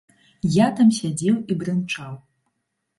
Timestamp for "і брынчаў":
1.51-2.21